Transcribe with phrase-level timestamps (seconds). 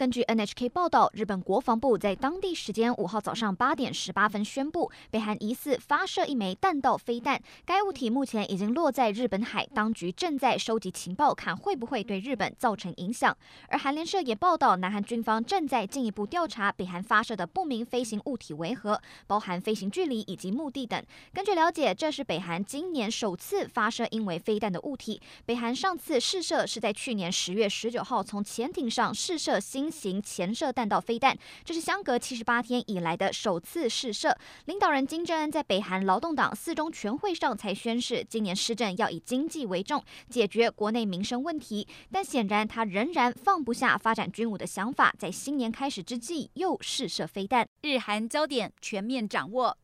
[0.00, 13.36] 根据 NHK 报道，日本国防部在当地时间五号早上八点十八分宣布，北韩疑似发射一枚弹道飞弹，该物体目前已经落在日本海，当局正在收集情报，看会不会对日本造成影响。
[13.68, 21.04] 而韩联社也报道，南韩军方正在进一步调查北韩发射的不明飞行物体为何，包含飞行距离以及目的等。
[21.34, 25.20] 根据了解，这是北韩今年首次发射因为飞弹的物体。
[25.44, 34.36] 北韩上次试射是在去年十月十九号从潜艇上试射新型潜射弹道飞弹，这是相隔七十八天以来的首次试射。
[34.66, 41.88] 领导人金正恩在北韩劳动党四中全会上才宣誓，今年施政要以经济为重，解决国内民生问题。
[42.10, 47.66] 但显然他仍然放不下发展军武的想法，在新年开始之际又试射飞弹。
[47.82, 49.76] 日韩焦点全面掌握。